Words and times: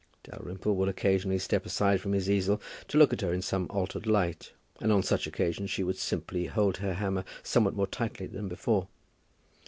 Dalrymple 0.23 0.75
would 0.77 0.89
occasionally 0.89 1.37
step 1.37 1.63
aside 1.63 2.01
from 2.01 2.13
his 2.13 2.27
easel 2.27 2.59
to 2.87 2.97
look 2.97 3.13
at 3.13 3.21
her 3.21 3.31
in 3.31 3.43
some 3.43 3.67
altered 3.69 4.07
light, 4.07 4.51
and 4.79 4.91
on 4.91 5.03
such 5.03 5.27
occasions 5.27 5.69
she 5.69 5.83
would 5.83 5.97
simply 5.99 6.47
hold 6.47 6.77
her 6.77 6.95
hammer 6.95 7.23
somewhat 7.43 7.75
more 7.75 7.85
tightly 7.85 8.25
than 8.25 8.47
before. 8.47 8.87